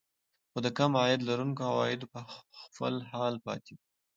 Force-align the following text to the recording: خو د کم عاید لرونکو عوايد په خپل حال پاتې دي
خو 0.51 0.57
د 0.65 0.67
کم 0.77 0.91
عاید 1.01 1.21
لرونکو 1.29 1.61
عوايد 1.71 2.01
په 2.13 2.19
خپل 2.65 2.93
حال 3.11 3.33
پاتې 3.45 3.71
دي 3.77 3.85